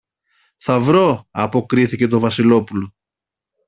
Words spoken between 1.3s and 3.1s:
αποκρίθηκε το Βασιλόπουλο.